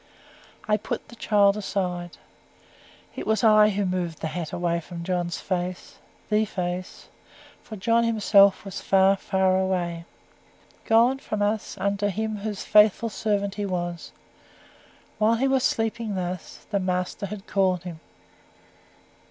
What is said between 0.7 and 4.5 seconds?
put the child aside. It was I who moved the hat